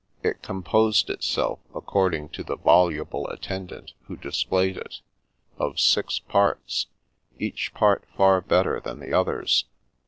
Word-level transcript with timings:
It 0.23 0.41
composed 0.41 1.11
itself, 1.11 1.59
according 1.75 2.29
to 2.29 2.43
the 2.43 2.55
voluble 2.57 3.27
attendant 3.27 3.93
who 4.07 4.15
dis 4.17 4.43
played 4.43 4.75
it, 4.75 4.99
of 5.59 5.79
six 5.79 6.17
parts, 6.17 6.87
each 7.37 7.71
part 7.75 8.05
far 8.17 8.41
better 8.41 8.79
than 8.79 8.99
the 8.99 9.13
others. 9.13 9.65